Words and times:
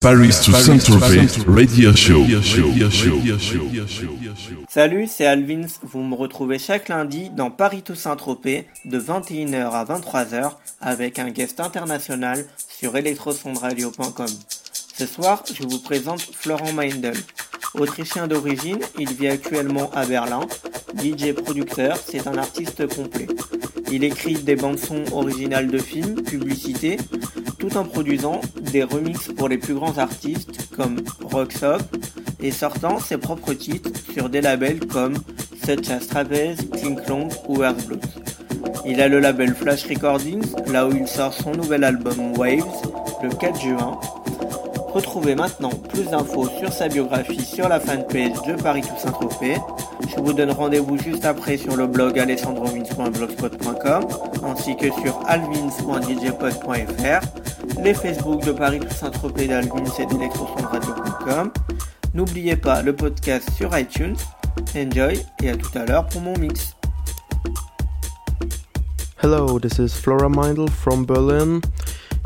Paris 0.00 0.40
to 0.42 0.52
Saint-Tropez 0.52 1.26
Radio 1.46 1.94
Show. 1.94 2.24
Salut, 4.66 5.06
c'est 5.06 5.26
Alvins. 5.26 5.66
Vous 5.82 6.00
me 6.00 6.14
retrouvez 6.14 6.58
chaque 6.58 6.88
lundi 6.88 7.28
dans 7.28 7.50
Paris 7.50 7.82
to 7.82 7.94
Saint-Tropez 7.94 8.66
de 8.86 8.98
21h 8.98 9.72
à 9.72 9.84
23h 9.84 10.52
avec 10.80 11.18
un 11.18 11.28
guest 11.28 11.60
international 11.60 12.46
sur 12.66 12.96
electrosondradio.com. 12.96 14.30
Ce 14.96 15.04
soir, 15.04 15.44
je 15.52 15.64
vous 15.64 15.80
présente 15.80 16.22
Florent 16.22 16.72
Meindel. 16.72 17.16
Autrichien 17.78 18.26
d'origine, 18.26 18.80
il 18.98 19.12
vit 19.12 19.28
actuellement 19.28 19.90
à 19.94 20.04
Berlin. 20.04 20.40
DJ 20.98 21.32
producteur, 21.32 21.96
c'est 21.96 22.26
un 22.26 22.36
artiste 22.36 22.86
complet. 22.94 23.28
Il 23.92 24.02
écrit 24.02 24.34
des 24.34 24.56
bandes-sons 24.56 25.04
originales 25.12 25.68
de 25.68 25.78
films, 25.78 26.22
publicités, 26.22 26.96
tout 27.58 27.76
en 27.76 27.84
produisant 27.84 28.40
des 28.60 28.82
remixes 28.82 29.28
pour 29.36 29.48
les 29.48 29.58
plus 29.58 29.74
grands 29.74 29.98
artistes 29.98 30.68
comme 30.76 31.00
Roxop 31.22 31.82
et 32.40 32.50
sortant 32.50 32.98
ses 32.98 33.18
propres 33.18 33.54
titres 33.54 33.90
sur 34.12 34.28
des 34.28 34.40
labels 34.40 34.80
comme 34.86 35.14
Such 35.64 35.90
as 35.90 36.06
Trapeze, 36.06 36.68
King 36.76 36.98
Long 37.08 37.28
ou 37.48 37.62
Earth 37.62 37.86
Blues. 37.86 38.00
Il 38.84 39.00
a 39.00 39.08
le 39.08 39.20
label 39.20 39.54
Flash 39.54 39.84
Recordings, 39.86 40.54
là 40.66 40.88
où 40.88 40.96
il 40.96 41.06
sort 41.06 41.34
son 41.34 41.52
nouvel 41.52 41.84
album 41.84 42.36
Waves 42.36 42.64
le 43.22 43.28
4 43.28 43.60
juin 43.60 44.00
Retrouvez 44.92 45.34
maintenant 45.36 45.70
plus 45.70 46.04
d'infos 46.10 46.48
sur 46.58 46.72
sa 46.72 46.88
biographie 46.88 47.44
sur 47.44 47.68
la 47.68 47.78
fanpage 47.78 48.42
de 48.46 48.60
Paris 48.60 48.82
Toussaint 48.82 49.12
Tropez. 49.12 49.56
Je 50.08 50.16
vous 50.20 50.32
donne 50.32 50.50
rendez-vous 50.50 50.98
juste 50.98 51.24
après 51.24 51.56
sur 51.56 51.76
le 51.76 51.86
blog 51.86 52.18
alessandrovins.blogspot.com 52.18 54.08
ainsi 54.44 54.76
que 54.76 54.86
sur 54.86 55.20
alvins.djpod.fr, 55.28 57.20
les 57.82 57.94
Facebook 57.94 58.44
de 58.44 58.50
Paris 58.50 58.80
Toussaint 58.80 59.10
Tropez 59.10 59.46
d'Alvins 59.46 59.84
et 59.98 60.06
d'electrosondradio.com. 60.06 61.52
N'oubliez 62.14 62.56
pas 62.56 62.82
le 62.82 62.96
podcast 62.96 63.48
sur 63.56 63.78
iTunes. 63.78 64.16
Enjoy 64.76 65.24
et 65.42 65.50
à 65.50 65.56
tout 65.56 65.70
à 65.78 65.86
l'heure 65.86 66.06
pour 66.08 66.20
mon 66.20 66.36
mix. 66.36 66.74
Hello, 69.22 69.60
this 69.60 69.78
is 69.78 69.94
Flora 69.94 70.28
Meindl 70.28 70.68
from 70.68 71.04
Berlin. 71.04 71.60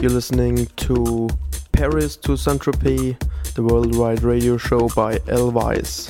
You're 0.00 0.12
listening 0.12 0.66
to 0.76 1.28
Paris 1.74 2.16
to 2.16 2.36
Saint-Tropez, 2.36 3.16
the 3.54 3.62
worldwide 3.62 4.22
radio 4.22 4.56
show 4.56 4.88
by 4.90 5.16
Elvis. 5.26 6.08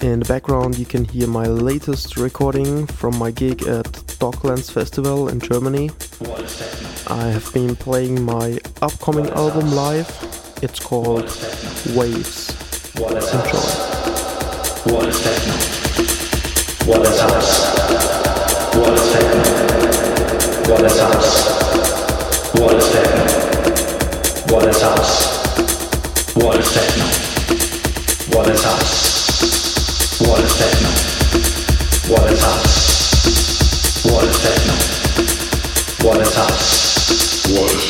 In 0.00 0.20
the 0.20 0.24
background 0.26 0.78
you 0.78 0.86
can 0.86 1.04
hear 1.04 1.26
my 1.26 1.44
latest 1.46 2.16
recording 2.16 2.86
from 2.86 3.16
my 3.18 3.32
gig 3.32 3.62
at 3.66 3.84
Docklands 4.20 4.70
Festival 4.70 5.28
in 5.28 5.40
Germany. 5.40 5.90
I 7.08 7.26
have 7.26 7.52
been 7.52 7.74
playing 7.74 8.22
my 8.22 8.58
upcoming 8.80 9.28
album 9.30 9.72
live. 9.72 10.08
It's 10.62 10.78
called 10.78 11.24
Waves. 11.96 12.50
Enjoy. 12.94 13.10
What 14.92 15.08
is 15.08 15.20
techno? 15.20 15.52
What 16.86 17.02
is 17.06 17.20
house? 17.20 17.52
What 18.76 18.94
is 18.94 19.12
techno? 19.12 19.40
What 20.70 20.84
is 20.84 21.00
house? 21.00 21.50
What 22.54 22.74
is 22.76 22.92
techno? 22.92 23.19
What 24.50 24.66
is 24.66 24.82
house? 24.82 26.34
What 26.34 26.58
is 26.58 26.74
techno? 26.74 27.04
What 28.36 28.48
is 28.50 28.64
house? 28.64 30.20
What 30.26 30.40
is 30.40 30.54
techno? 30.58 30.90
What 32.12 32.32
is 32.32 32.42
house? 32.42 34.04
What 34.04 34.24
is 34.24 34.42
techno? 34.42 34.74
What 36.04 36.20
is 36.20 36.34
house? 36.34 37.46
What 37.54 37.72
is 37.72 37.89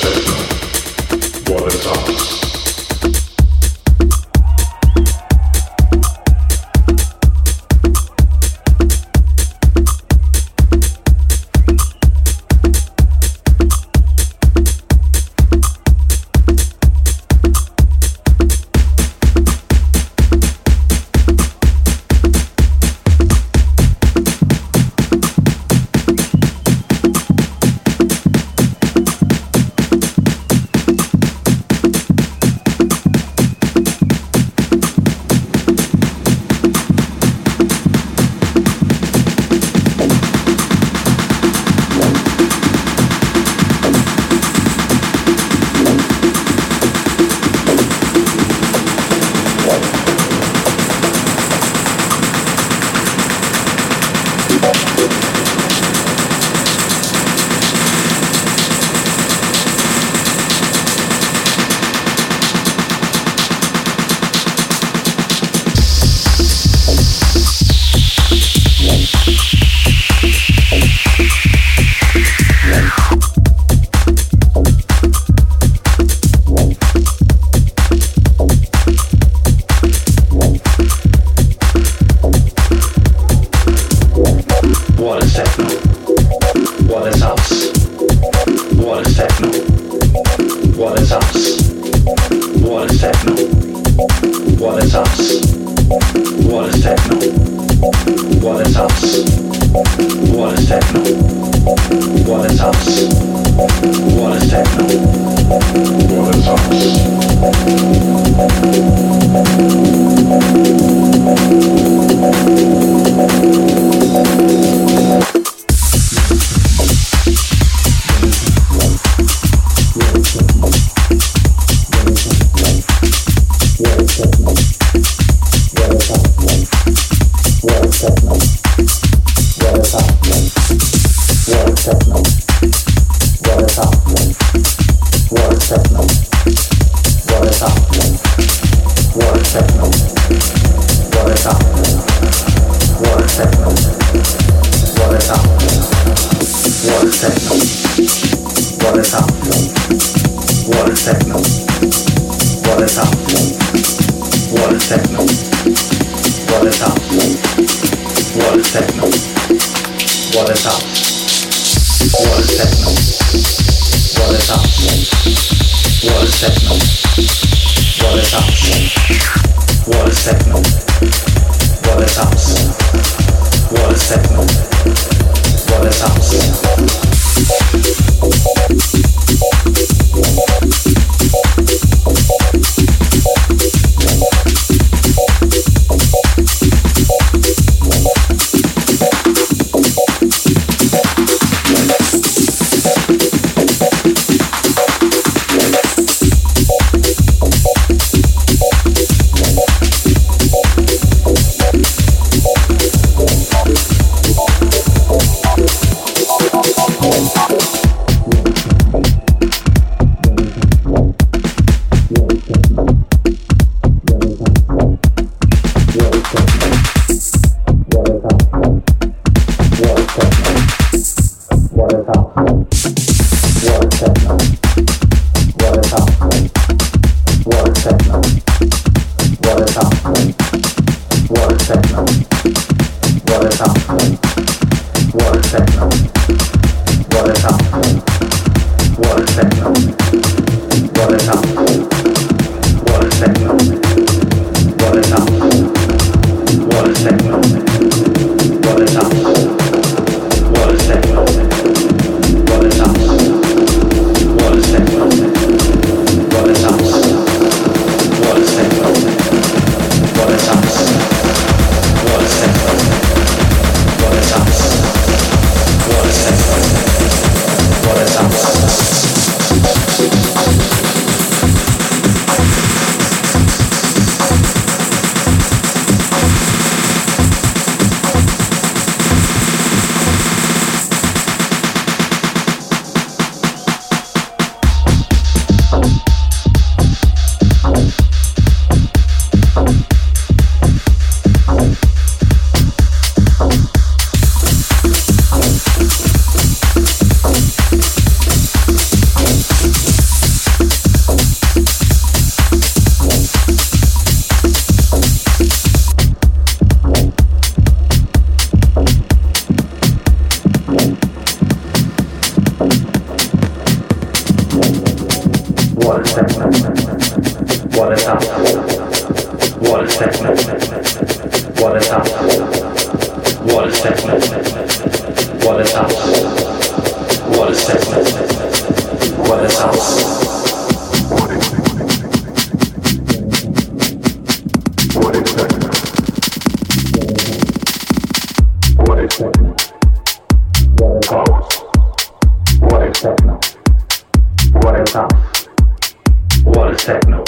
techno. 346.80 347.22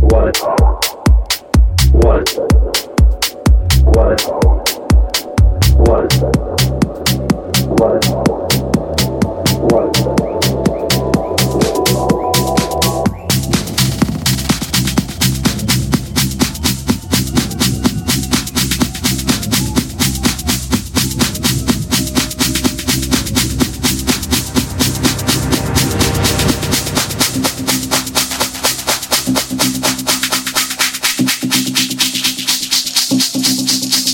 What 0.00 0.28
it 0.28 0.36
What 1.92 2.20
it 2.20 2.38
What 3.84 4.12
it 4.12 4.20
What 5.78 6.04
it 6.04 6.12
What 7.68 7.96
it 7.96 8.33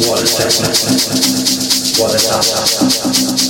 What 0.08 0.22
is 0.22 0.38
happening? 0.38 2.00
What 2.00 2.14
is 2.14 2.26
happening? 2.30 3.49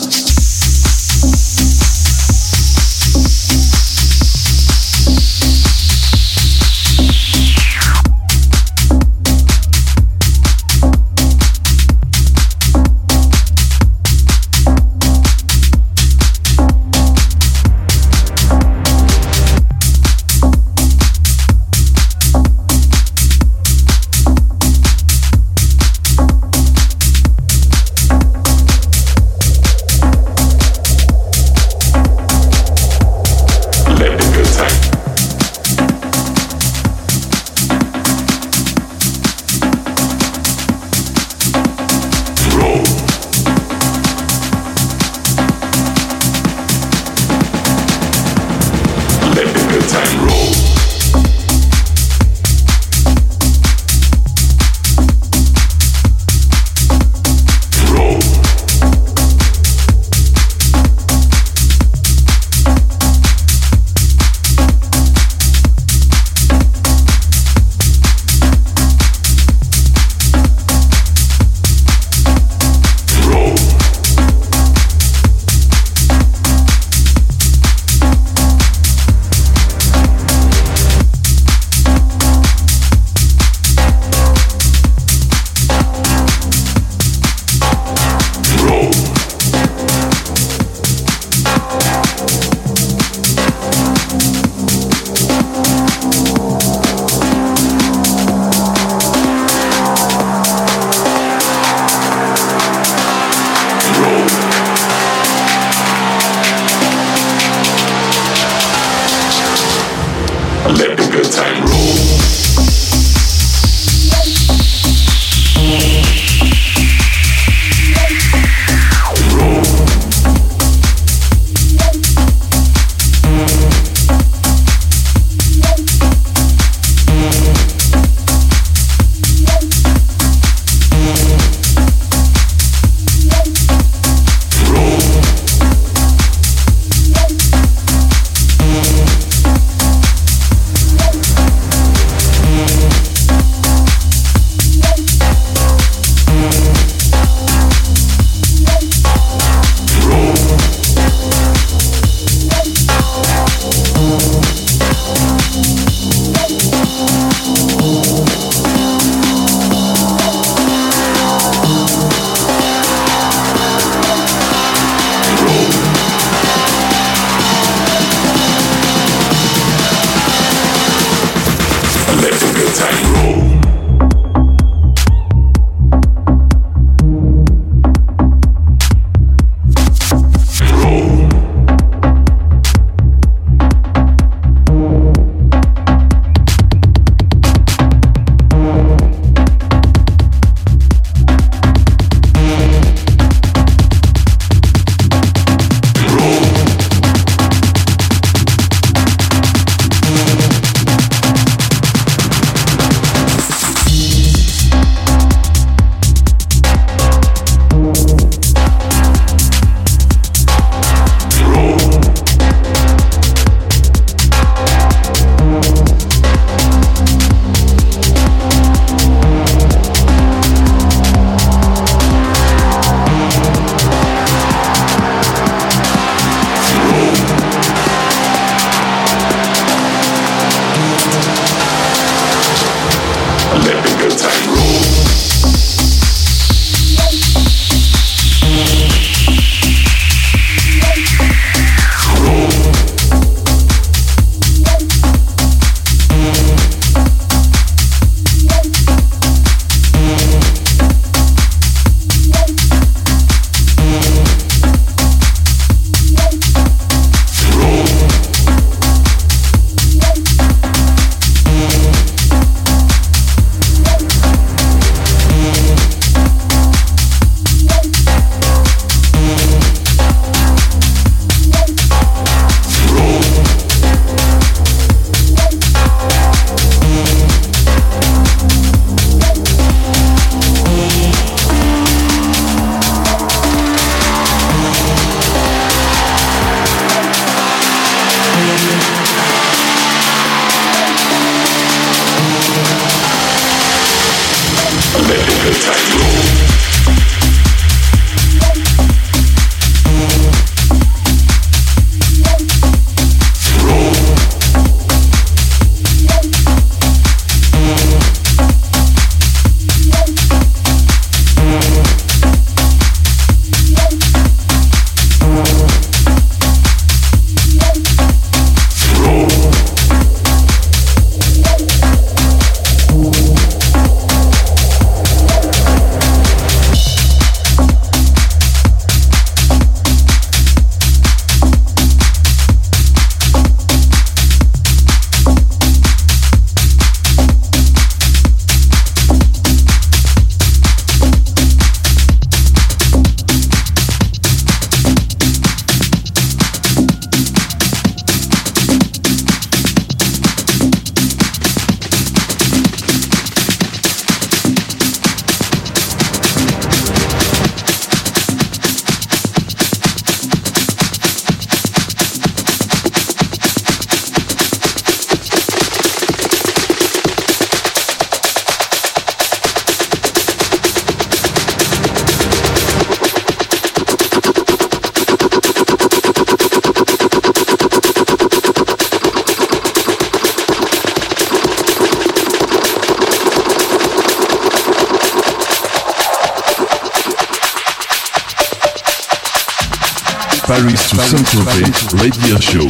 Show. 392.38 392.69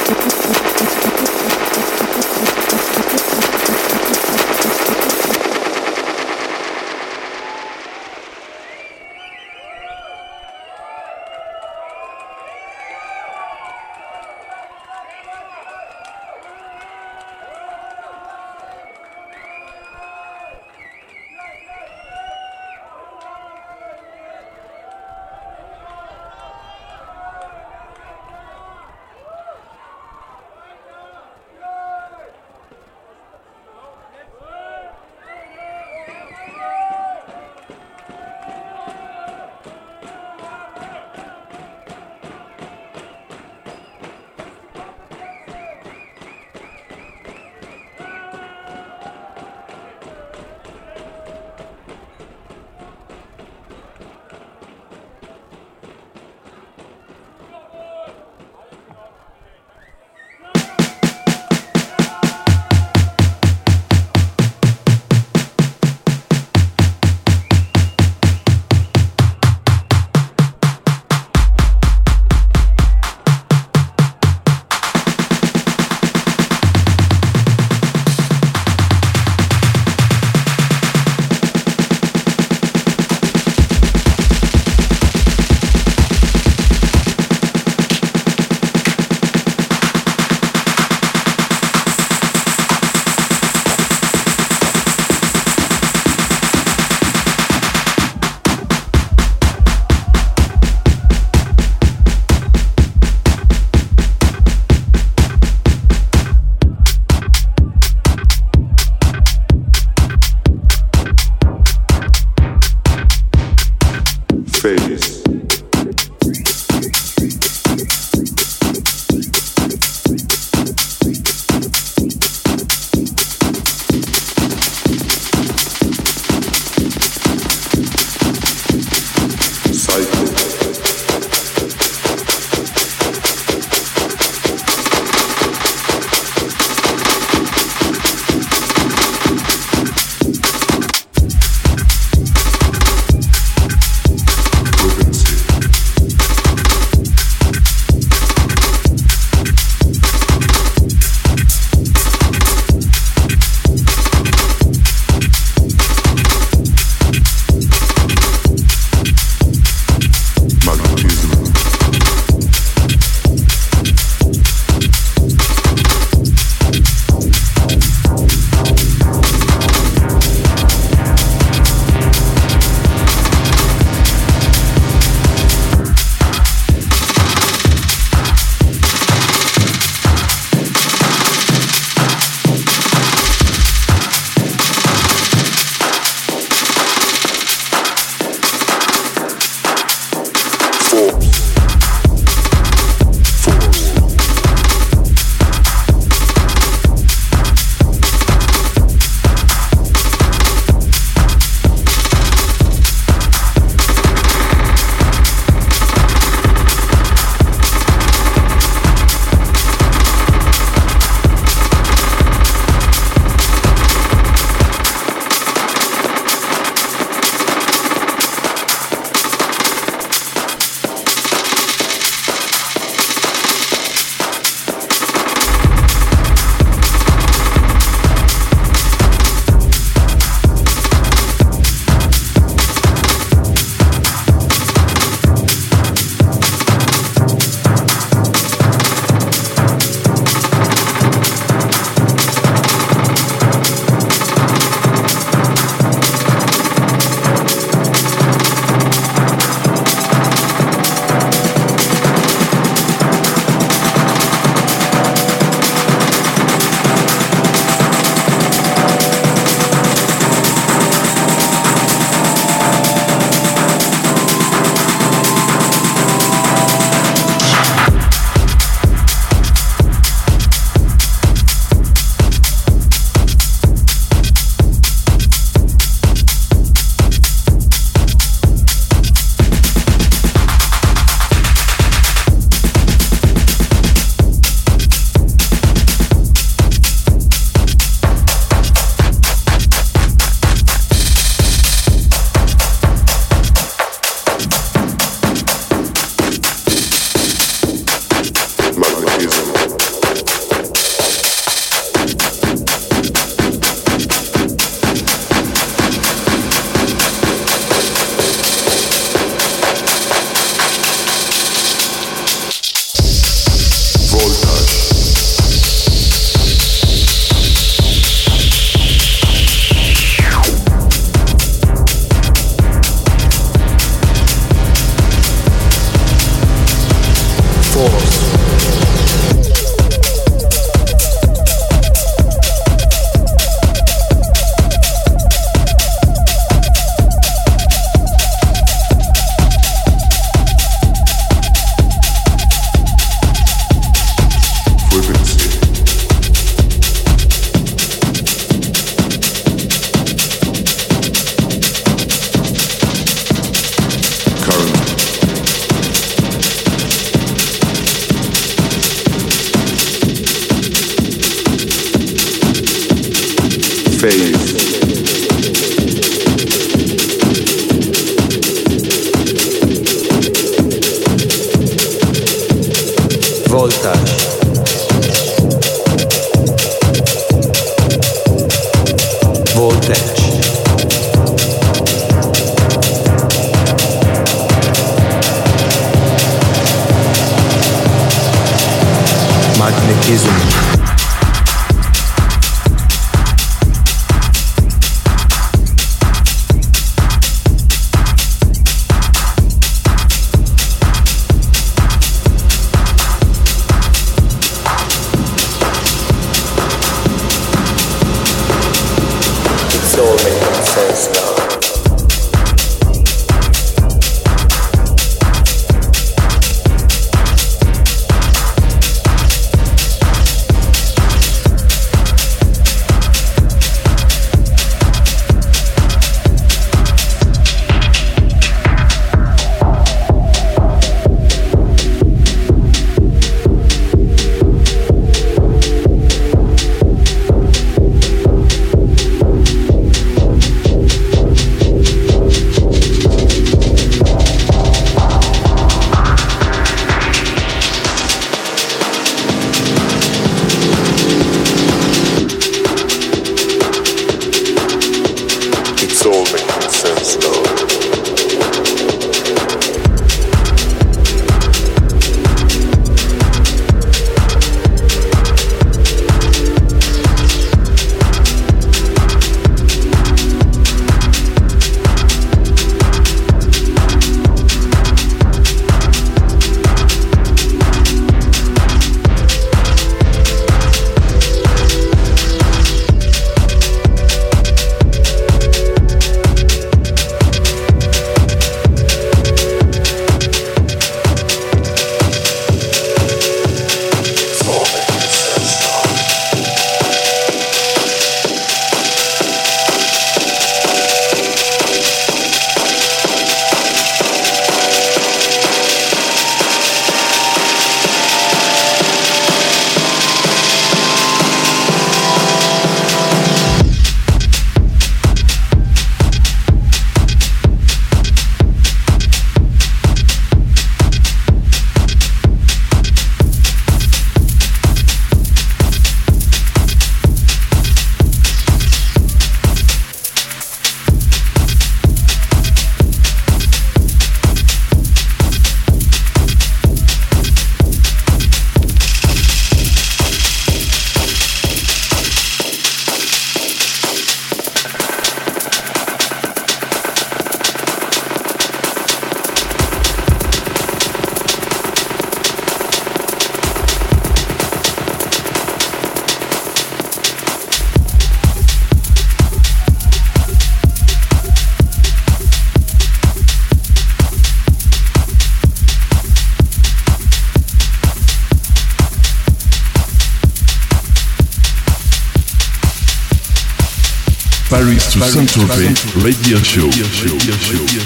Concentrate 575.33 576.03
Radio 576.03 576.37
Show. 576.43 576.65
Radio 576.65 576.85
Show. 576.91 577.13
Radio 577.13 577.35
Show. 577.37 577.80